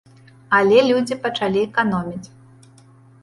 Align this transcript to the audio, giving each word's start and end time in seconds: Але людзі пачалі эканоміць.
Але 0.59 0.77
людзі 0.89 1.17
пачалі 1.27 1.59
эканоміць. 1.67 2.27